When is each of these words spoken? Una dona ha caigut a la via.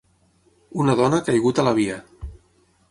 Una 0.85 0.95
dona 1.01 1.21
ha 1.21 1.27
caigut 1.29 1.61
a 1.61 1.67
la 1.69 1.77
via. 1.83 2.01